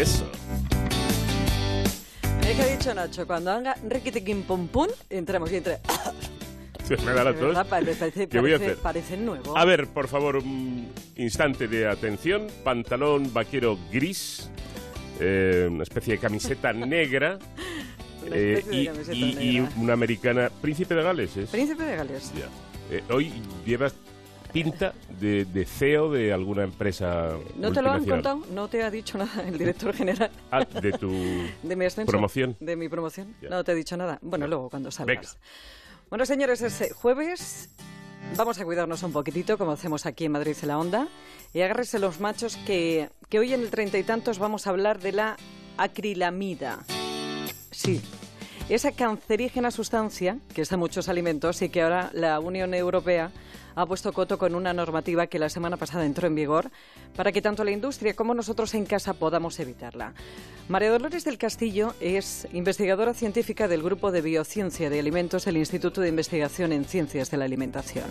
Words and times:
Eso. 0.00 0.30
Es 2.42 2.54
que 2.56 2.62
ha 2.62 2.66
dicho 2.76 2.94
Nacho, 2.94 3.26
cuando 3.26 3.50
haga 3.50 3.74
riquitiquín 3.88 4.42
pum 4.42 4.68
pum, 4.68 4.86
entramos 5.10 5.50
y 5.52 5.56
entre... 5.56 5.78
Me 7.04 7.12
da 7.12 7.24
la 7.24 7.32
tos. 7.32 7.40
verdad, 7.40 7.66
parece, 7.68 8.28
¿Qué 8.28 8.38
voy 8.40 8.52
a 8.52 8.56
hacer? 8.56 8.76
parece 8.76 9.16
nuevo. 9.16 9.58
A 9.58 9.64
ver, 9.64 9.88
por 9.88 10.06
favor, 10.06 10.36
un 10.36 10.88
instante 11.16 11.66
de 11.66 11.88
atención. 11.88 12.46
Pantalón 12.62 13.32
vaquero 13.32 13.76
gris, 13.90 14.48
eh, 15.18 15.66
una 15.68 15.82
especie 15.82 16.14
de 16.14 16.20
camiseta 16.20 16.72
negra. 16.72 17.38
Una 18.24 18.36
eh, 18.36 18.62
de 18.64 18.76
y, 18.76 18.86
camiseta 18.86 19.16
y- 19.16 19.56
y 19.56 19.68
una 19.80 19.94
americana. 19.94 20.48
Príncipe 20.62 20.94
de 20.94 21.02
Gales, 21.02 21.36
¿es? 21.36 21.50
Príncipe 21.50 21.82
de 21.82 21.96
Gales. 21.96 22.32
Ya. 22.38 22.46
Eh, 22.96 23.02
hoy 23.10 23.32
llevas 23.66 23.92
pinta 24.64 24.94
de, 25.20 25.44
de 25.44 25.64
CEO 25.64 26.10
de 26.10 26.32
alguna 26.32 26.64
empresa. 26.64 27.30
¿No 27.56 27.72
te 27.72 27.82
lo 27.82 27.90
han 27.90 28.04
contado? 28.06 28.42
¿No 28.52 28.68
te 28.68 28.82
ha 28.82 28.90
dicho 28.90 29.18
nada 29.18 29.46
el 29.46 29.58
director 29.58 29.94
general 29.94 30.30
Ah, 30.50 30.64
de 30.64 30.92
tu. 30.92 31.10
de 31.62 31.76
mi 31.76 31.84
ascenso? 31.84 32.10
Promoción. 32.10 32.56
De 32.60 32.74
mi 32.76 32.88
promoción. 32.88 33.34
Ya. 33.42 33.50
No 33.50 33.62
te 33.64 33.72
he 33.72 33.74
dicho 33.74 33.96
nada. 33.96 34.18
Bueno, 34.22 34.46
luego 34.46 34.70
cuando 34.70 34.90
salgas. 34.90 35.16
Venga. 35.16 36.08
Bueno, 36.08 36.24
señores, 36.24 36.62
es 36.62 36.92
jueves. 36.94 37.70
Vamos 38.36 38.58
a 38.58 38.64
cuidarnos 38.64 39.02
un 39.02 39.12
poquitito, 39.12 39.58
como 39.58 39.72
hacemos 39.72 40.06
aquí 40.06 40.24
en 40.24 40.32
Madrid 40.32 40.56
en 40.62 40.68
la 40.68 40.78
Onda. 40.78 41.08
Y 41.52 41.60
agárrese 41.60 41.98
los 41.98 42.18
machos 42.20 42.56
que, 42.66 43.10
que 43.28 43.38
hoy 43.38 43.52
en 43.52 43.60
el 43.60 43.70
treinta 43.70 43.98
y 43.98 44.02
tantos 44.04 44.38
vamos 44.38 44.66
a 44.66 44.70
hablar 44.70 45.00
de 45.00 45.12
la 45.12 45.36
acrilamida. 45.76 46.78
Sí, 47.70 48.00
esa 48.68 48.90
cancerígena 48.90 49.70
sustancia 49.70 50.38
que 50.52 50.62
está 50.62 50.74
en 50.74 50.80
muchos 50.80 51.08
alimentos 51.08 51.62
y 51.62 51.68
que 51.68 51.82
ahora 51.82 52.10
la 52.12 52.40
Unión 52.40 52.74
Europea 52.74 53.30
ha 53.76 53.86
puesto 53.86 54.12
coto 54.12 54.38
con 54.38 54.54
una 54.54 54.72
normativa 54.72 55.28
que 55.28 55.38
la 55.38 55.48
semana 55.48 55.76
pasada 55.76 56.04
entró 56.04 56.26
en 56.26 56.34
vigor 56.34 56.70
para 57.14 57.30
que 57.30 57.42
tanto 57.42 57.62
la 57.62 57.70
industria 57.70 58.14
como 58.14 58.34
nosotros 58.34 58.74
en 58.74 58.86
casa 58.86 59.14
podamos 59.14 59.60
evitarla. 59.60 60.14
María 60.68 60.90
Dolores 60.90 61.24
del 61.24 61.38
Castillo 61.38 61.94
es 62.00 62.48
investigadora 62.52 63.14
científica 63.14 63.68
del 63.68 63.82
Grupo 63.82 64.10
de 64.10 64.22
Biociencia 64.22 64.90
de 64.90 64.98
Alimentos 64.98 65.44
del 65.44 65.58
Instituto 65.58 66.00
de 66.00 66.08
Investigación 66.08 66.72
en 66.72 66.86
Ciencias 66.86 67.30
de 67.30 67.36
la 67.36 67.44
Alimentación. 67.44 68.06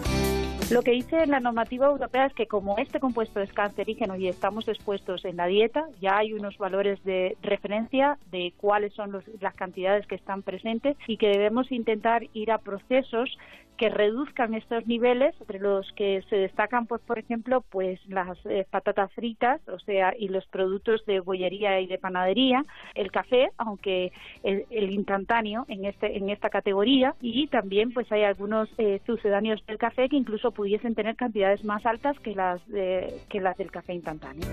Lo 0.69 0.81
que 0.81 0.91
dice 0.91 1.27
la 1.27 1.39
normativa 1.39 1.85
europea 1.85 2.25
es 2.25 2.33
que 2.33 2.47
como 2.47 2.77
este 2.80 2.99
compuesto 2.99 3.39
es 3.39 3.53
cancerígeno 3.53 4.16
y 4.16 4.27
estamos 4.27 4.67
expuestos 4.67 5.23
en 5.23 5.38
la 5.38 5.45
dieta, 5.45 5.85
ya 6.02 6.17
hay 6.17 6.33
unos 6.33 6.57
valores 6.57 7.03
de 7.03 7.38
referencia 7.44 8.17
de 8.31 8.52
cuáles 8.57 8.91
son 8.94 9.11
los- 9.11 9.27
las 9.41 9.53
cantidades 9.53 10.07
que 10.07 10.16
están 10.16 10.41
presentes 10.41 10.97
y 11.07 11.17
que 11.17 11.27
debemos 11.30 11.72
intentar 11.72 12.23
ir 12.33 12.52
a 12.52 12.57
procesos 12.57 13.38
que 13.77 13.89
reduzcan 13.89 14.53
estos 14.53 14.87
niveles, 14.87 15.35
entre 15.39 15.59
los 15.59 15.91
que 15.93 16.23
se 16.29 16.37
destacan, 16.37 16.87
pues, 16.87 17.01
por 17.01 17.19
ejemplo, 17.19 17.63
pues 17.69 17.99
las 18.07 18.37
eh, 18.45 18.65
patatas 18.69 19.11
fritas, 19.13 19.59
o 19.67 19.79
sea, 19.79 20.13
y 20.17 20.29
los 20.29 20.45
productos 20.47 21.05
de 21.05 21.19
bollería 21.19 21.79
y 21.81 21.87
de 21.87 21.97
panadería, 21.97 22.65
el 22.93 23.11
café, 23.11 23.49
aunque 23.57 24.11
el, 24.43 24.65
instantáneo 24.91 25.65
en 25.67 25.85
este 25.85 26.17
en 26.17 26.29
esta 26.29 26.49
categoría, 26.49 27.15
y 27.21 27.47
también 27.47 27.91
pues 27.93 28.09
hay 28.11 28.23
algunos 28.23 28.69
eh, 28.77 29.01
sucedáneos 29.05 29.65
del 29.65 29.77
café 29.77 30.07
que 30.07 30.15
incluso 30.15 30.51
pudiesen 30.51 30.95
tener 30.95 31.15
cantidades 31.15 31.63
más 31.63 31.85
altas 31.85 32.17
que 32.19 32.33
las 32.35 32.65
de- 32.67 33.21
que 33.29 33.41
las 33.41 33.57
del 33.57 33.71
café 33.71 33.93
instantáneo. 33.93 34.47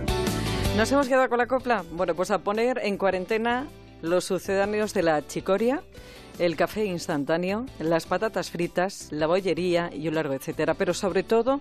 ¿Nos 0.76 0.90
hemos 0.90 1.06
quedado 1.08 1.28
con 1.28 1.38
la 1.38 1.46
copla? 1.46 1.84
Bueno, 1.92 2.14
pues 2.14 2.30
a 2.30 2.38
poner 2.42 2.78
en 2.82 2.96
cuarentena 2.96 3.66
los 4.00 4.24
sucedáneos 4.24 4.94
de 4.94 5.02
la 5.02 5.26
chicoria, 5.26 5.82
el 6.38 6.56
café 6.56 6.84
instantáneo, 6.84 7.66
las 7.78 8.06
patatas 8.06 8.50
fritas, 8.50 9.08
la 9.10 9.26
bollería 9.26 9.90
y 9.94 10.08
un 10.08 10.14
largo 10.14 10.34
etcétera. 10.34 10.74
Pero 10.74 10.94
sobre 10.94 11.22
todo 11.22 11.60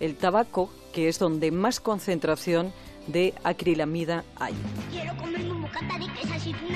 el 0.00 0.16
tabaco, 0.16 0.70
que 0.92 1.08
es 1.08 1.18
donde 1.18 1.50
más 1.50 1.80
concentración 1.80 2.72
de 3.12 3.34
acrilamida 3.44 4.24
hay. 4.36 4.54
Quiero 4.90 5.16
comerme 5.16 5.52
un 5.52 5.62
bocata 5.62 5.98
de 5.98 6.10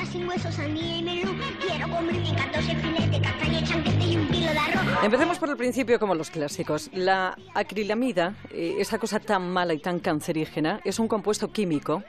sin 0.06 0.28
huesos, 0.28 0.54
sandía 0.54 0.98
y 0.98 1.02
melón. 1.02 1.40
Quiero 1.60 1.88
comerme 1.88 2.34
14 2.36 2.76
filetes, 2.76 3.20
castaña, 3.20 3.64
chanquete 3.64 4.06
y 4.06 4.16
un 4.16 4.28
kilo 4.28 4.52
de 4.52 4.58
arroz. 4.58 5.04
Empecemos 5.04 5.38
por 5.38 5.50
el 5.50 5.56
principio 5.56 5.98
como 5.98 6.14
los 6.14 6.30
clásicos. 6.30 6.90
La 6.92 7.36
acrilamida, 7.54 8.36
eh, 8.50 8.76
esa 8.78 8.98
cosa 8.98 9.20
tan 9.20 9.50
mala 9.50 9.74
y 9.74 9.78
tan 9.78 10.00
cancerígena, 10.00 10.80
es 10.84 10.98
un 10.98 11.08
compuesto 11.08 11.50
químico 11.50 12.02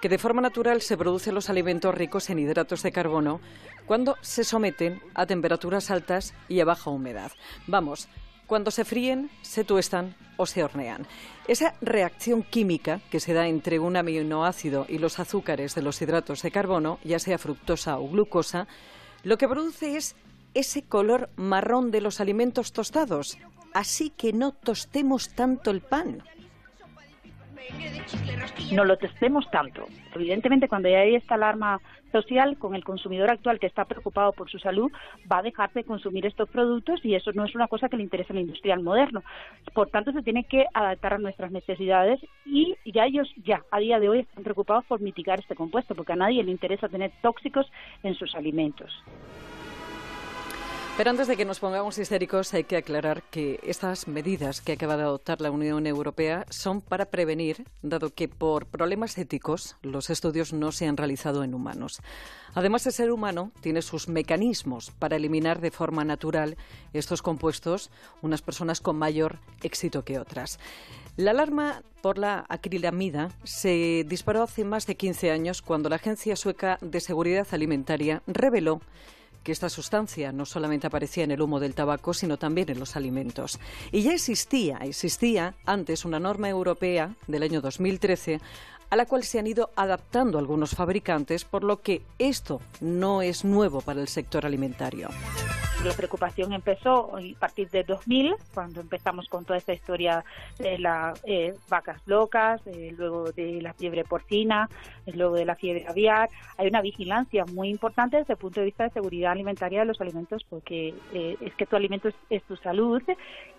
que 0.00 0.08
de 0.08 0.18
forma 0.18 0.42
natural 0.42 0.80
se 0.82 0.96
produce 0.96 1.30
en 1.30 1.34
los 1.34 1.50
alimentos 1.50 1.94
ricos 1.94 2.28
en 2.30 2.38
hidratos 2.40 2.82
de 2.82 2.92
carbono 2.92 3.40
cuando 3.86 4.16
se 4.20 4.44
someten 4.44 5.00
a 5.14 5.26
temperaturas 5.26 5.90
altas 5.90 6.34
y 6.48 6.60
a 6.60 6.64
baja 6.64 6.90
humedad. 6.90 7.32
Vamos, 7.66 8.08
cuando 8.52 8.70
se 8.70 8.84
fríen, 8.84 9.30
se 9.40 9.64
tuestan 9.64 10.14
o 10.36 10.44
se 10.44 10.62
hornean. 10.62 11.06
Esa 11.48 11.72
reacción 11.80 12.42
química 12.42 13.00
que 13.10 13.18
se 13.18 13.32
da 13.32 13.48
entre 13.48 13.78
un 13.78 13.96
aminoácido 13.96 14.84
y 14.90 14.98
los 14.98 15.18
azúcares 15.18 15.74
de 15.74 15.80
los 15.80 16.02
hidratos 16.02 16.42
de 16.42 16.50
carbono, 16.50 16.98
ya 17.02 17.18
sea 17.18 17.38
fructosa 17.38 17.98
o 17.98 18.06
glucosa, 18.10 18.68
lo 19.22 19.38
que 19.38 19.48
produce 19.48 19.96
es 19.96 20.16
ese 20.52 20.82
color 20.82 21.30
marrón 21.36 21.90
de 21.90 22.02
los 22.02 22.20
alimentos 22.20 22.74
tostados. 22.74 23.38
Así 23.72 24.10
que 24.10 24.34
no 24.34 24.52
tostemos 24.52 25.30
tanto 25.30 25.70
el 25.70 25.80
pan. 25.80 26.22
No 28.72 28.84
lo 28.84 28.96
testemos 28.96 29.50
tanto. 29.50 29.86
Evidentemente, 30.14 30.68
cuando 30.68 30.88
ya 30.88 31.00
hay 31.00 31.14
esta 31.14 31.34
alarma 31.34 31.80
social 32.10 32.58
con 32.58 32.74
el 32.74 32.84
consumidor 32.84 33.30
actual 33.30 33.58
que 33.58 33.66
está 33.66 33.84
preocupado 33.84 34.32
por 34.32 34.50
su 34.50 34.58
salud, 34.58 34.90
va 35.30 35.38
a 35.38 35.42
dejar 35.42 35.72
de 35.72 35.84
consumir 35.84 36.26
estos 36.26 36.48
productos 36.48 37.04
y 37.04 37.14
eso 37.14 37.32
no 37.32 37.44
es 37.44 37.54
una 37.54 37.68
cosa 37.68 37.88
que 37.88 37.96
le 37.96 38.02
interese 38.02 38.32
al 38.32 38.40
industrial 38.40 38.82
moderno. 38.82 39.22
Por 39.74 39.88
tanto, 39.88 40.12
se 40.12 40.22
tiene 40.22 40.44
que 40.44 40.66
adaptar 40.74 41.14
a 41.14 41.18
nuestras 41.18 41.50
necesidades 41.50 42.20
y 42.44 42.76
ya 42.84 43.06
ellos, 43.06 43.32
ya 43.44 43.62
a 43.70 43.78
día 43.78 43.98
de 43.98 44.08
hoy, 44.08 44.20
están 44.20 44.44
preocupados 44.44 44.84
por 44.84 45.00
mitigar 45.00 45.40
este 45.40 45.56
compuesto 45.56 45.94
porque 45.94 46.12
a 46.12 46.16
nadie 46.16 46.44
le 46.44 46.50
interesa 46.50 46.88
tener 46.88 47.12
tóxicos 47.22 47.70
en 48.02 48.14
sus 48.14 48.34
alimentos. 48.34 48.90
Pero 50.94 51.08
antes 51.08 51.26
de 51.26 51.38
que 51.38 51.46
nos 51.46 51.58
pongamos 51.58 51.96
histéricos, 51.96 52.52
hay 52.52 52.64
que 52.64 52.76
aclarar 52.76 53.22
que 53.22 53.58
estas 53.62 54.08
medidas 54.08 54.60
que 54.60 54.72
acaba 54.72 54.98
de 54.98 55.04
adoptar 55.04 55.40
la 55.40 55.50
Unión 55.50 55.86
Europea 55.86 56.44
son 56.50 56.82
para 56.82 57.06
prevenir, 57.06 57.64
dado 57.80 58.10
que 58.10 58.28
por 58.28 58.66
problemas 58.66 59.16
éticos 59.16 59.76
los 59.80 60.10
estudios 60.10 60.52
no 60.52 60.70
se 60.70 60.86
han 60.86 60.98
realizado 60.98 61.44
en 61.44 61.54
humanos. 61.54 62.02
Además, 62.52 62.86
el 62.86 62.92
ser 62.92 63.10
humano 63.10 63.52
tiene 63.62 63.80
sus 63.80 64.06
mecanismos 64.06 64.90
para 64.90 65.16
eliminar 65.16 65.62
de 65.62 65.70
forma 65.70 66.04
natural 66.04 66.58
estos 66.92 67.22
compuestos, 67.22 67.90
unas 68.20 68.42
personas 68.42 68.82
con 68.82 68.96
mayor 68.96 69.38
éxito 69.62 70.04
que 70.04 70.18
otras. 70.18 70.58
La 71.16 71.30
alarma 71.30 71.82
por 72.02 72.18
la 72.18 72.44
acrilamida 72.50 73.30
se 73.44 74.04
disparó 74.06 74.42
hace 74.42 74.64
más 74.64 74.86
de 74.86 74.96
15 74.96 75.30
años 75.30 75.62
cuando 75.62 75.88
la 75.88 75.96
Agencia 75.96 76.36
Sueca 76.36 76.76
de 76.82 77.00
Seguridad 77.00 77.46
Alimentaria 77.50 78.22
reveló 78.26 78.82
que 79.42 79.52
esta 79.52 79.68
sustancia 79.68 80.32
no 80.32 80.46
solamente 80.46 80.86
aparecía 80.86 81.24
en 81.24 81.30
el 81.30 81.42
humo 81.42 81.60
del 81.60 81.74
tabaco, 81.74 82.14
sino 82.14 82.38
también 82.38 82.70
en 82.70 82.78
los 82.78 82.96
alimentos. 82.96 83.58
Y 83.90 84.02
ya 84.02 84.12
existía, 84.12 84.78
existía 84.78 85.54
antes 85.64 86.04
una 86.04 86.20
norma 86.20 86.48
europea 86.48 87.14
del 87.26 87.42
año 87.42 87.60
2013 87.60 88.40
a 88.90 88.96
la 88.96 89.06
cual 89.06 89.24
se 89.24 89.38
han 89.38 89.46
ido 89.46 89.70
adaptando 89.74 90.38
algunos 90.38 90.74
fabricantes, 90.74 91.46
por 91.46 91.64
lo 91.64 91.80
que 91.80 92.02
esto 92.18 92.60
no 92.82 93.22
es 93.22 93.42
nuevo 93.42 93.80
para 93.80 94.02
el 94.02 94.08
sector 94.08 94.44
alimentario. 94.44 95.08
La 95.84 95.94
preocupación 95.94 96.52
empezó 96.52 97.16
a 97.16 97.20
partir 97.40 97.68
de 97.70 97.82
2000, 97.82 98.36
cuando 98.54 98.80
empezamos 98.80 99.28
con 99.28 99.44
toda 99.44 99.58
esta 99.58 99.72
historia 99.72 100.24
de 100.58 100.78
las 100.78 101.20
eh, 101.24 101.54
vacas 101.68 102.00
locas, 102.06 102.60
eh, 102.66 102.94
luego 102.96 103.32
de 103.32 103.60
la 103.60 103.72
fiebre 103.72 104.04
porcina, 104.04 104.68
eh, 105.06 105.12
luego 105.12 105.34
de 105.34 105.44
la 105.44 105.56
fiebre 105.56 105.84
aviar. 105.88 106.30
Hay 106.56 106.68
una 106.68 106.82
vigilancia 106.82 107.44
muy 107.46 107.68
importante 107.68 108.16
desde 108.16 108.34
el 108.34 108.38
punto 108.38 108.60
de 108.60 108.66
vista 108.66 108.84
de 108.84 108.90
seguridad 108.90 109.32
alimentaria 109.32 109.80
de 109.80 109.86
los 109.86 110.00
alimentos, 110.00 110.44
porque 110.48 110.94
eh, 111.12 111.36
es 111.40 111.54
que 111.54 111.66
tu 111.66 111.74
alimento 111.74 112.08
es, 112.08 112.14
es 112.30 112.44
tu 112.44 112.54
salud 112.56 113.02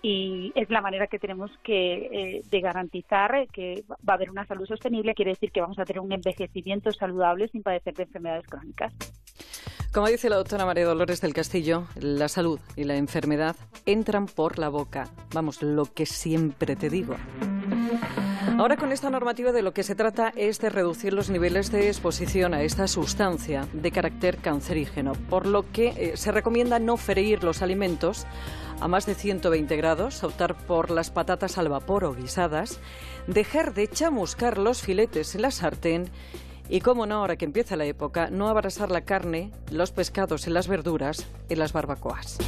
y 0.01 0.53
es 0.55 0.69
la 0.69 0.81
manera 0.81 1.07
que 1.07 1.19
tenemos 1.19 1.51
que 1.61 2.41
de 2.49 2.61
garantizar 2.61 3.47
que 3.51 3.83
va 3.89 4.13
a 4.13 4.15
haber 4.15 4.29
una 4.29 4.45
salud 4.45 4.65
sostenible. 4.65 5.13
Quiere 5.13 5.31
decir 5.31 5.51
que 5.51 5.61
vamos 5.61 5.77
a 5.77 5.85
tener 5.85 5.99
un 5.99 6.13
envejecimiento 6.13 6.91
saludable 6.93 7.49
sin 7.49 7.63
padecer 7.63 7.93
de 7.95 8.03
enfermedades 8.03 8.47
crónicas. 8.47 8.93
Como 9.93 10.07
dice 10.07 10.27
la 10.27 10.37
doctora 10.37 10.65
María 10.65 10.85
Dolores 10.85 11.21
del 11.21 11.35
Castillo, 11.35 11.85
la 11.99 12.27
salud 12.27 12.59
y 12.75 12.83
la 12.83 12.95
enfermedad 12.95 13.55
entran 13.85 14.25
por 14.25 14.57
la 14.57 14.69
boca. 14.69 15.07
Vamos, 15.35 15.61
lo 15.61 15.85
que 15.85 16.07
siempre 16.07 16.75
te 16.75 16.89
digo. 16.89 17.15
Ahora 18.57 18.75
con 18.75 18.91
esta 18.91 19.11
normativa 19.11 19.51
de 19.51 19.61
lo 19.61 19.71
que 19.71 19.83
se 19.83 19.93
trata 19.93 20.33
es 20.35 20.59
de 20.59 20.71
reducir 20.71 21.13
los 21.13 21.29
niveles 21.29 21.71
de 21.71 21.89
exposición 21.89 22.55
a 22.55 22.63
esta 22.63 22.87
sustancia 22.87 23.67
de 23.71 23.91
carácter 23.91 24.37
cancerígeno, 24.37 25.13
por 25.29 25.45
lo 25.45 25.71
que 25.71 25.89
eh, 25.89 26.17
se 26.17 26.31
recomienda 26.31 26.79
no 26.79 26.97
freír 26.97 27.43
los 27.43 27.61
alimentos 27.61 28.25
a 28.81 28.87
más 28.87 29.05
de 29.05 29.13
120 29.13 29.77
grados, 29.77 30.23
optar 30.23 30.57
por 30.65 30.89
las 30.89 31.11
patatas 31.11 31.59
al 31.59 31.69
vapor 31.69 32.03
o 32.03 32.15
guisadas, 32.15 32.79
dejar 33.27 33.75
de 33.75 33.87
chamuscar 33.87 34.57
los 34.57 34.81
filetes 34.81 35.35
en 35.35 35.43
la 35.43 35.51
sartén 35.51 36.09
y, 36.73 36.81
como 36.81 37.05
no, 37.05 37.17
ahora 37.17 37.35
que 37.35 37.45
empieza 37.45 37.75
la 37.75 37.85
época, 37.85 38.31
no 38.31 38.49
abrasar 38.49 38.89
la 38.89 39.01
carne, 39.01 39.51
los 39.69 39.91
pescados 39.91 40.47
y 40.47 40.49
las 40.49 40.67
verduras 40.67 41.27
en 41.47 41.59
las 41.59 41.71
barbacoas. 41.71 42.39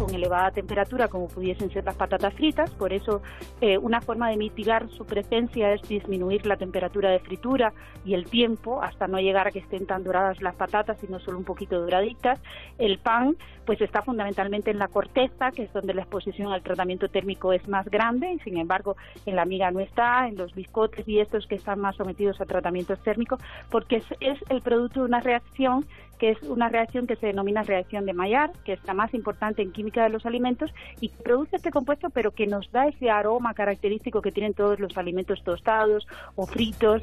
Con 0.00 0.14
elevada 0.14 0.50
temperatura 0.50 1.08
como 1.08 1.28
pudiesen 1.28 1.70
ser 1.70 1.84
las 1.84 1.94
patatas 1.94 2.32
fritas, 2.32 2.70
por 2.70 2.92
eso 2.92 3.20
eh, 3.60 3.76
una 3.76 4.00
forma 4.00 4.30
de 4.30 4.38
mitigar 4.38 4.88
su 4.88 5.04
presencia 5.04 5.74
es 5.74 5.82
disminuir 5.82 6.46
la 6.46 6.56
temperatura 6.56 7.10
de 7.10 7.18
fritura 7.18 7.74
y 8.02 8.14
el 8.14 8.24
tiempo 8.24 8.82
hasta 8.82 9.06
no 9.08 9.18
llegar 9.18 9.48
a 9.48 9.50
que 9.50 9.58
estén 9.58 9.86
tan 9.86 10.02
doradas 10.02 10.40
las 10.40 10.54
patatas, 10.54 10.98
sino 11.00 11.20
solo 11.20 11.36
un 11.36 11.44
poquito 11.44 11.78
doraditas. 11.78 12.40
El 12.78 12.98
pan 12.98 13.36
pues 13.66 13.78
está 13.82 14.00
fundamentalmente 14.00 14.70
en 14.70 14.78
la 14.78 14.88
corteza, 14.88 15.50
que 15.50 15.64
es 15.64 15.72
donde 15.74 15.92
la 15.92 16.00
exposición 16.00 16.50
al 16.50 16.62
tratamiento 16.62 17.08
térmico 17.08 17.52
es 17.52 17.68
más 17.68 17.86
grande, 17.86 18.32
y 18.32 18.38
sin 18.38 18.56
embargo 18.56 18.96
en 19.26 19.36
la 19.36 19.44
miga 19.44 19.70
no 19.70 19.80
está, 19.80 20.26
en 20.28 20.36
los 20.36 20.54
biscotes 20.54 21.06
y 21.06 21.20
estos 21.20 21.46
que 21.46 21.56
están 21.56 21.78
más 21.78 21.94
sometidos 21.96 22.40
a 22.40 22.46
tratamientos 22.46 23.02
térmicos, 23.02 23.38
porque 23.70 23.96
es, 23.96 24.04
es 24.20 24.38
el 24.48 24.62
producto 24.62 25.00
de 25.00 25.06
una 25.06 25.20
reacción 25.20 25.84
que 26.20 26.30
es 26.30 26.42
una 26.42 26.68
reacción 26.68 27.06
que 27.06 27.16
se 27.16 27.28
denomina 27.28 27.62
reacción 27.62 28.04
de 28.04 28.12
Maillard, 28.12 28.52
que 28.62 28.74
es 28.74 28.84
la 28.84 28.92
más 28.92 29.12
importante 29.14 29.62
en 29.62 29.72
química 29.72 29.89
de 29.90 30.08
los 30.08 30.26
alimentos 30.26 30.72
y 31.00 31.08
produce 31.08 31.56
este 31.56 31.70
compuesto, 31.70 32.10
pero 32.10 32.32
que 32.32 32.46
nos 32.46 32.70
da 32.72 32.86
ese 32.86 33.10
aroma 33.10 33.54
característico 33.54 34.22
que 34.22 34.32
tienen 34.32 34.54
todos 34.54 34.78
los 34.78 34.96
alimentos 34.96 35.42
tostados 35.42 36.06
o 36.36 36.46
fritos. 36.46 37.02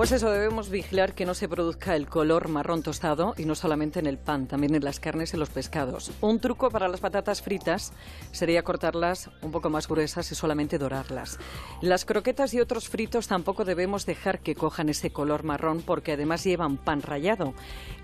Pues 0.00 0.12
eso, 0.12 0.30
debemos 0.30 0.70
vigilar 0.70 1.12
que 1.12 1.26
no 1.26 1.34
se 1.34 1.46
produzca 1.46 1.94
el 1.94 2.08
color 2.08 2.48
marrón 2.48 2.82
tostado 2.82 3.34
y 3.36 3.44
no 3.44 3.54
solamente 3.54 3.98
en 3.98 4.06
el 4.06 4.16
pan, 4.16 4.46
también 4.46 4.74
en 4.74 4.82
las 4.82 4.98
carnes 4.98 5.34
y 5.34 5.36
los 5.36 5.50
pescados. 5.50 6.10
Un 6.22 6.40
truco 6.40 6.70
para 6.70 6.88
las 6.88 7.00
patatas 7.00 7.42
fritas 7.42 7.92
sería 8.32 8.62
cortarlas 8.62 9.28
un 9.42 9.52
poco 9.52 9.68
más 9.68 9.86
gruesas 9.86 10.32
y 10.32 10.34
solamente 10.34 10.78
dorarlas. 10.78 11.38
Las 11.82 12.06
croquetas 12.06 12.54
y 12.54 12.60
otros 12.60 12.88
fritos 12.88 13.28
tampoco 13.28 13.66
debemos 13.66 14.06
dejar 14.06 14.38
que 14.38 14.54
cojan 14.54 14.88
ese 14.88 15.10
color 15.10 15.44
marrón 15.44 15.82
porque 15.82 16.12
además 16.12 16.44
llevan 16.44 16.78
pan 16.78 17.02
rallado. 17.02 17.52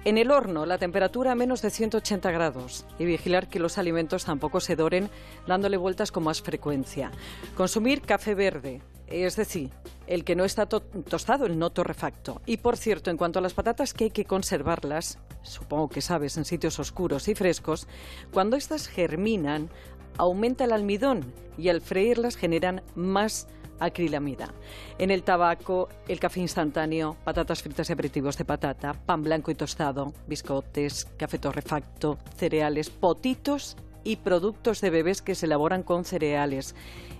En 0.05 0.19
el 0.19 0.33
horno, 0.33 0.67
la 0.67 0.77
temperatura 0.77 1.33
a 1.33 1.35
menos 1.35 1.63
de 1.63 1.71
180 1.71 2.31
grados 2.31 2.85
y 2.99 3.07
vigilar 3.07 3.49
que 3.49 3.59
los 3.59 3.79
alimentos 3.79 4.27
tampoco 4.27 4.61
se 4.61 4.77
doren 4.77 5.09
dándole 5.47 5.79
vueltas 5.79 6.13
con 6.13 6.25
más 6.25 6.43
frecuencia. 6.43 7.11
Consumir 7.57 8.03
café 8.03 8.35
verde, 8.35 8.83
es 9.07 9.37
decir, 9.37 9.71
el 10.07 10.25
que 10.25 10.37
no 10.37 10.45
está 10.45 10.67
tostado, 10.67 11.47
el 11.47 11.59
no 11.59 11.71
torrefacto. 11.71 12.41
Y 12.47 12.59
por 12.59 12.77
cierto, 12.77 13.11
en 13.11 13.17
cuanto 13.17 13.39
a 13.39 13.43
las 13.43 13.55
patatas 13.55 13.93
que 13.93 14.05
hay 14.05 14.11
que 14.11 14.25
conservarlas, 14.25 15.19
supongo 15.43 15.89
que 15.89 16.01
sabes, 16.01 16.37
en 16.37 16.45
sitios 16.45 16.79
oscuros 16.79 17.29
y 17.29 17.35
frescos, 17.35 17.87
cuando 18.33 18.57
estas 18.57 18.89
germinan, 18.89 19.71
aumenta 20.19 20.65
el 20.65 20.73
almidón 20.73 21.33
y 21.59 21.69
al 21.69 21.81
freírlas 21.81 22.37
generan 22.37 22.83
más 22.95 23.49
acrilamida. 23.79 24.55
En 24.99 25.11
el 25.11 25.23
tabaco, 25.23 25.89
el 26.09 26.19
café 26.19 26.41
instantáneo, 26.41 27.17
patatas 27.25 27.63
fritas 27.63 27.91
y 27.91 27.93
aperitivos 27.93 28.39
de 28.39 28.45
patata, 28.45 28.95
pan 28.95 29.23
blanco 29.23 29.51
y 29.51 29.55
tostado, 29.55 30.13
biscotes, 30.27 31.07
café 31.17 31.39
torrefacto, 31.39 32.19
cereales, 32.37 32.91
potitos 32.91 33.77
y 34.05 34.17
productos 34.17 34.81
de 34.81 34.91
bebés 34.91 35.21
que 35.21 35.35
se 35.35 35.47
elaboran 35.47 35.83
con 35.83 36.05
cereales. 36.05 36.75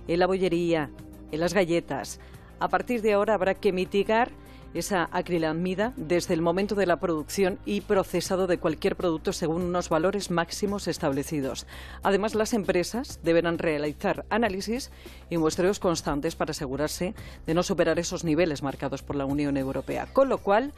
En 0.07 0.19
la 0.19 0.27
bollería, 0.27 0.89
en 1.31 1.39
las 1.39 1.53
galletas. 1.53 2.19
A 2.59 2.69
partir 2.69 3.01
de 3.01 3.13
ahora 3.13 3.33
habrá 3.33 3.53
que 3.55 3.71
mitigar 3.71 4.31
esa 4.73 5.09
acrilamida 5.11 5.93
desde 5.95 6.33
el 6.33 6.41
momento 6.41 6.75
de 6.75 6.85
la 6.85 6.99
producción 6.99 7.59
y 7.65 7.81
procesado 7.81 8.47
de 8.47 8.57
cualquier 8.57 8.95
producto 8.95 9.33
según 9.33 9.63
unos 9.63 9.89
valores 9.89 10.29
máximos 10.29 10.87
establecidos. 10.87 11.65
Además, 12.03 12.35
las 12.35 12.53
empresas 12.53 13.19
deberán 13.23 13.57
realizar 13.57 14.25
análisis 14.29 14.91
y 15.29 15.37
muestreos 15.37 15.79
constantes 15.79 16.35
para 16.35 16.51
asegurarse 16.51 17.15
de 17.45 17.53
no 17.53 17.63
superar 17.63 17.99
esos 17.99 18.23
niveles 18.23 18.63
marcados 18.63 19.01
por 19.01 19.15
la 19.15 19.25
Unión 19.25 19.57
Europea. 19.57 20.07
Con 20.11 20.29
lo 20.29 20.39
cual, 20.39 20.73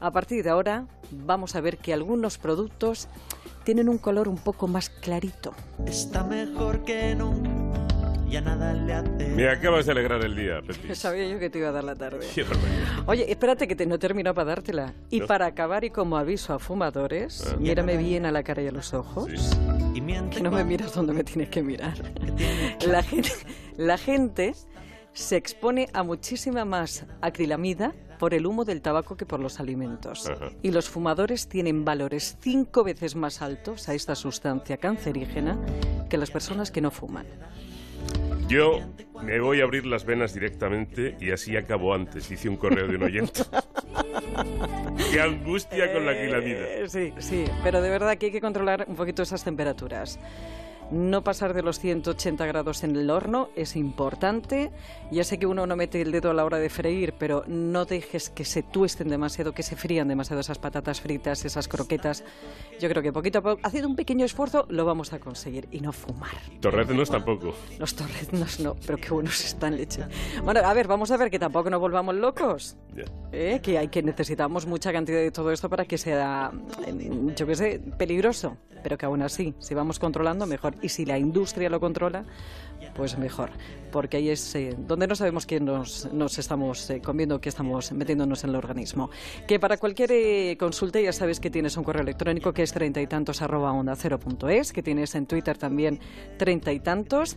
a 0.00 0.10
partir 0.10 0.44
de 0.44 0.50
ahora, 0.50 0.86
vamos 1.10 1.54
a 1.54 1.60
ver 1.60 1.78
que 1.78 1.92
algunos 1.92 2.38
productos 2.38 3.08
tienen 3.64 3.88
un 3.88 3.98
color 3.98 4.28
un 4.28 4.38
poco 4.38 4.68
más 4.68 4.90
clarito. 4.90 5.52
Está 5.86 6.24
mejor 6.24 6.84
que 6.84 7.14
nunca 7.14 7.57
nada 8.40 8.74
le 8.74 9.28
Me 9.28 9.48
acabas 9.48 9.86
de 9.86 9.92
alegrar 9.92 10.24
el 10.24 10.36
día, 10.36 10.60
Pepi. 10.60 10.94
Sabía 10.94 11.26
yo 11.28 11.38
que 11.38 11.50
te 11.50 11.58
iba 11.58 11.68
a 11.68 11.72
dar 11.72 11.84
la 11.84 11.94
tarde. 11.94 12.26
Oye, 13.06 13.30
espérate 13.30 13.66
que 13.66 13.74
te, 13.74 13.86
no 13.86 13.98
termino 13.98 14.34
para 14.34 14.46
dártela. 14.46 14.94
Y 15.10 15.22
para 15.22 15.46
acabar 15.46 15.84
y 15.84 15.90
como 15.90 16.16
aviso 16.16 16.54
a 16.54 16.58
fumadores, 16.58 17.46
ah. 17.46 17.56
mírame 17.58 17.96
bien 17.96 18.26
a 18.26 18.32
la 18.32 18.42
cara 18.42 18.62
y 18.62 18.68
a 18.68 18.72
los 18.72 18.94
ojos. 18.94 19.30
Que 20.30 20.40
no 20.40 20.50
me 20.50 20.64
miras 20.64 20.94
donde 20.94 21.12
me 21.12 21.24
tienes 21.24 21.48
que 21.48 21.62
mirar. 21.62 21.96
La 22.86 23.02
gente, 23.02 23.30
la 23.76 23.98
gente 23.98 24.54
se 25.12 25.36
expone 25.36 25.88
a 25.92 26.02
muchísima 26.02 26.64
más 26.64 27.04
acrilamida 27.20 27.94
por 28.18 28.34
el 28.34 28.46
humo 28.46 28.64
del 28.64 28.82
tabaco 28.82 29.16
que 29.16 29.26
por 29.26 29.40
los 29.40 29.60
alimentos. 29.60 30.30
Y 30.62 30.70
los 30.70 30.88
fumadores 30.88 31.48
tienen 31.48 31.84
valores 31.84 32.36
cinco 32.40 32.84
veces 32.84 33.16
más 33.16 33.42
altos 33.42 33.88
a 33.88 33.94
esta 33.94 34.14
sustancia 34.14 34.76
cancerígena 34.76 35.58
que 36.08 36.18
las 36.18 36.30
personas 36.30 36.70
que 36.70 36.80
no 36.80 36.90
fuman. 36.90 37.26
Yo 38.48 38.80
me 39.22 39.38
voy 39.40 39.60
a 39.60 39.64
abrir 39.64 39.84
las 39.84 40.06
venas 40.06 40.32
directamente 40.32 41.16
y 41.20 41.30
así 41.30 41.56
acabo 41.56 41.92
antes. 41.92 42.30
Hice 42.30 42.48
un 42.48 42.56
correo 42.56 42.88
de 42.88 42.96
un 42.96 43.02
oyente. 43.02 43.42
Qué 45.12 45.20
angustia 45.20 45.92
con 45.92 46.06
la 46.06 46.12
aquilamida. 46.12 46.60
Eh, 46.60 46.88
sí, 46.88 47.12
sí, 47.18 47.44
pero 47.62 47.82
de 47.82 47.90
verdad 47.90 48.16
que 48.16 48.26
hay 48.26 48.32
que 48.32 48.40
controlar 48.40 48.86
un 48.88 48.96
poquito 48.96 49.22
esas 49.22 49.44
temperaturas. 49.44 50.18
No 50.90 51.22
pasar 51.22 51.52
de 51.52 51.62
los 51.62 51.78
180 51.80 52.46
grados 52.46 52.82
en 52.82 52.96
el 52.96 53.10
horno 53.10 53.50
es 53.56 53.76
importante. 53.76 54.70
Ya 55.10 55.22
sé 55.22 55.38
que 55.38 55.46
uno 55.46 55.66
no 55.66 55.76
mete 55.76 56.00
el 56.00 56.12
dedo 56.12 56.30
a 56.30 56.34
la 56.34 56.46
hora 56.46 56.58
de 56.58 56.70
freír, 56.70 57.14
pero 57.18 57.44
no 57.46 57.84
dejes 57.84 58.30
que 58.30 58.46
se 58.46 58.62
tuesten 58.62 59.08
demasiado, 59.08 59.52
que 59.52 59.62
se 59.62 59.76
frían 59.76 60.08
demasiado 60.08 60.40
esas 60.40 60.58
patatas 60.58 61.02
fritas, 61.02 61.44
esas 61.44 61.68
croquetas. 61.68 62.24
Yo 62.80 62.88
creo 62.88 63.02
que 63.02 63.12
poquito 63.12 63.40
a 63.40 63.42
poco, 63.42 63.60
haciendo 63.64 63.88
un 63.88 63.96
pequeño 63.96 64.24
esfuerzo, 64.24 64.66
lo 64.70 64.86
vamos 64.86 65.12
a 65.12 65.18
conseguir. 65.18 65.68
Y 65.70 65.80
no 65.80 65.92
fumar. 65.92 66.30
Torreznos 66.60 67.10
tampoco. 67.10 67.54
Los 67.78 67.94
torreznos 67.94 68.60
no, 68.60 68.74
pero 68.86 68.98
qué 68.98 69.10
buenos 69.10 69.44
están 69.44 69.76
leche. 69.76 70.04
Bueno, 70.42 70.60
a 70.60 70.72
ver, 70.72 70.88
vamos 70.88 71.10
a 71.10 71.18
ver 71.18 71.30
que 71.30 71.38
tampoco 71.38 71.68
nos 71.68 71.80
volvamos 71.80 72.14
locos. 72.14 72.76
¿Eh? 73.30 73.60
Que 73.62 73.78
hay 73.78 73.88
que 73.88 74.02
necesitamos 74.02 74.66
mucha 74.66 74.92
cantidad 74.92 75.18
de 75.18 75.30
todo 75.30 75.52
esto 75.52 75.68
para 75.68 75.84
que 75.84 75.98
sea, 75.98 76.50
em, 76.86 77.34
yo 77.34 77.46
qué 77.46 77.54
sé, 77.54 77.80
peligroso. 77.98 78.56
Pero 78.82 78.96
que 78.96 79.06
aún 79.06 79.22
así, 79.22 79.54
si 79.58 79.74
vamos 79.74 79.98
controlando, 79.98 80.46
mejor 80.46 80.77
y 80.82 80.88
si 80.88 81.04
la 81.04 81.18
industria 81.18 81.70
lo 81.70 81.80
controla, 81.80 82.24
pues 82.94 83.18
mejor, 83.18 83.50
porque 83.90 84.18
ahí 84.18 84.28
es 84.28 84.54
eh, 84.54 84.74
donde 84.76 85.06
no 85.06 85.14
sabemos 85.14 85.46
quién 85.46 85.64
nos, 85.64 86.12
nos 86.12 86.38
estamos 86.38 86.88
eh, 86.90 87.00
comiendo, 87.00 87.40
que 87.40 87.48
estamos 87.48 87.92
metiéndonos 87.92 88.44
en 88.44 88.50
el 88.50 88.56
organismo. 88.56 89.10
Que 89.46 89.58
para 89.58 89.76
cualquier 89.76 90.12
eh, 90.12 90.56
consulta 90.58 91.00
ya 91.00 91.12
sabes 91.12 91.40
que 91.40 91.50
tienes 91.50 91.76
un 91.76 91.84
correo 91.84 92.02
electrónico 92.02 92.52
que 92.52 92.62
es 92.62 92.72
treinta 92.72 93.00
y 93.00 93.06
tantos 93.06 93.42
arroba 93.42 93.72
onda 93.72 93.94
cero 93.96 94.18
punto 94.18 94.48
es, 94.48 94.72
que 94.72 94.82
tienes 94.82 95.14
en 95.14 95.26
Twitter 95.26 95.58
también 95.58 96.00
treinta 96.38 96.72
y 96.72 96.80
tantos, 96.80 97.36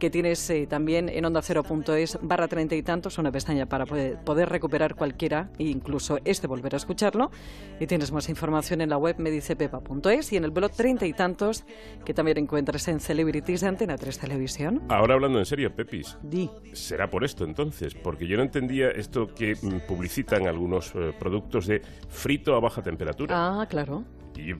que 0.00 0.10
tienes 0.10 0.48
eh, 0.50 0.66
también 0.66 1.08
en 1.08 1.24
onda 1.24 1.42
cero 1.42 1.62
punto 1.62 1.94
es 1.94 2.18
barra 2.22 2.48
treinta 2.48 2.74
y 2.74 2.82
tantos, 2.82 3.18
una 3.18 3.30
pestaña 3.30 3.66
para 3.66 3.86
poder, 3.86 4.18
poder, 4.24 4.48
recuperar 4.48 4.94
cualquiera 4.96 5.50
e 5.58 5.64
incluso 5.64 6.18
este 6.24 6.46
volver 6.46 6.74
a 6.74 6.78
escucharlo. 6.78 7.30
Y 7.78 7.86
tienes 7.86 8.10
más 8.10 8.28
información 8.28 8.80
en 8.80 8.88
la 8.88 8.96
web 8.96 9.16
medicepepa.es 9.18 10.32
y 10.32 10.36
en 10.36 10.44
el 10.44 10.50
blog 10.50 10.72
treinta 10.72 11.06
y 11.06 11.12
tantos, 11.12 11.64
que 12.04 12.14
también 12.14 12.38
encuentras 12.38 12.79
en 12.88 13.00
Celebrities 13.00 13.60
de 13.60 13.68
Antena 13.68 13.96
3 13.96 14.18
Televisión. 14.18 14.82
Ahora 14.88 15.14
hablando 15.14 15.38
en 15.38 15.46
serio, 15.46 15.74
Pepis. 15.74 16.16
Di. 16.22 16.50
Será 16.72 17.10
por 17.10 17.24
esto 17.24 17.44
entonces, 17.44 17.94
porque 17.94 18.26
yo 18.26 18.36
no 18.36 18.42
entendía 18.42 18.90
esto 18.90 19.34
que 19.34 19.54
mm, 19.54 19.86
publicitan 19.88 20.46
algunos 20.46 20.92
eh, 20.94 21.12
productos 21.18 21.66
de 21.66 21.82
frito 22.08 22.54
a 22.54 22.60
baja 22.60 22.82
temperatura. 22.82 23.34
Ah, 23.36 23.66
claro. 23.68 24.04
Y 24.36 24.54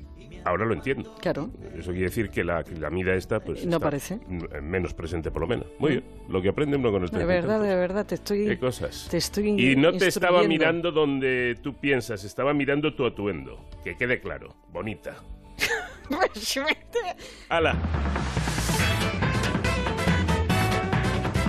ahora 0.45 0.65
lo 0.65 0.75
entiendo. 0.75 1.15
Claro. 1.21 1.51
Eso 1.77 1.91
quiere 1.91 2.07
decir 2.07 2.31
que 2.31 2.45
la, 2.45 2.65
la 2.79 2.91
mida 2.91 3.15
esta, 3.15 3.41
pues. 3.41 3.65
No 3.67 3.81
parece. 3.81 4.21
Menos 4.63 4.95
presente, 4.95 5.31
por 5.31 5.43
lo 5.43 5.49
menos. 5.49 5.67
Muy 5.79 5.93
bien. 5.93 6.05
Lo 6.29 6.43
que 6.43 6.49
aprende 6.49 6.77
uno 6.77 6.91
con 6.91 7.05
este 7.05 7.19
De 7.19 7.25
verdad, 7.25 7.61
de 7.63 7.75
verdad, 7.75 8.07
te 8.07 8.17
estoy. 8.17 8.47
¿Qué 8.47 8.59
cosas? 8.59 9.09
Te 9.11 9.17
estoy. 9.17 9.49
Y 9.61 9.77
no 9.77 9.93
te 9.93 10.07
estaba 10.09 10.43
mirando 10.45 10.93
donde 10.93 11.57
tú 11.63 11.75
piensas, 11.75 12.25
estaba 12.25 12.53
mirando 12.55 12.95
tu 12.95 13.07
atuendo. 13.07 13.65
Que 13.85 13.97
quede 13.97 14.21
claro. 14.21 14.55
Bonita. 14.73 15.17
Olha 17.51 17.61
lá. 17.61 17.77